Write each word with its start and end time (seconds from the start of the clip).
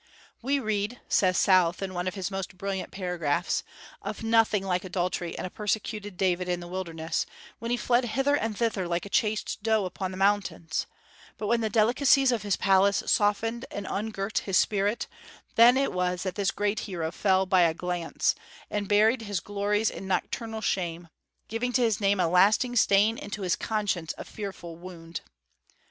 "We 0.41 0.57
read," 0.57 0.99
says 1.07 1.37
South 1.37 1.79
in 1.83 1.93
one 1.93 2.07
of 2.07 2.15
his 2.15 2.31
most 2.31 2.57
brilliant 2.57 2.89
paragraphs, 2.89 3.63
"of 4.01 4.23
nothing 4.23 4.63
like 4.65 4.83
adultery 4.83 5.35
in 5.37 5.45
a 5.45 5.51
persecuted 5.51 6.17
David 6.17 6.49
in 6.49 6.59
the 6.59 6.67
wilderness, 6.67 7.27
when 7.59 7.69
he 7.69 7.77
fled 7.77 8.05
hither 8.05 8.33
and 8.35 8.57
thither 8.57 8.87
like 8.87 9.05
a 9.05 9.09
chased 9.11 9.61
doe 9.61 9.85
upon 9.85 10.09
the 10.09 10.17
mountains; 10.17 10.87
but 11.37 11.45
when 11.45 11.61
the 11.61 11.69
delicacies 11.69 12.31
of 12.31 12.41
his 12.41 12.55
palace 12.55 13.03
softened 13.05 13.67
and 13.69 13.85
ungirt 13.87 14.39
his 14.39 14.57
spirit, 14.57 15.05
then 15.53 15.77
it 15.77 15.93
was 15.93 16.23
that 16.23 16.33
this 16.33 16.49
great 16.49 16.79
hero 16.89 17.11
fell 17.11 17.45
by 17.45 17.61
a 17.61 17.71
glance, 17.75 18.33
and 18.71 18.89
buried 18.89 19.21
his 19.21 19.39
glories 19.39 19.91
in 19.91 20.07
nocturnal 20.07 20.61
shame, 20.61 21.09
giving 21.47 21.71
to 21.71 21.83
his 21.83 22.01
name 22.01 22.19
a 22.19 22.27
lasting 22.27 22.75
stain, 22.75 23.19
and 23.19 23.31
to 23.33 23.43
his 23.43 23.55
conscience 23.55 24.15
a 24.17 24.23
fearful 24.23 24.75
wound." 24.75 25.21